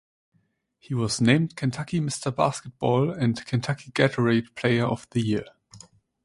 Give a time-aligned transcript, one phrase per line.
[0.79, 5.45] He was named Kentucky Mister Basketball and Kentucky Gatorade Player of the Year.